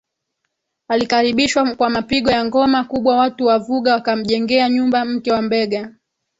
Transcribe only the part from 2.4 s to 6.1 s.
ngoma kubwa Watu wa Vuga wakamjengea nyumbaMke wa Mbegha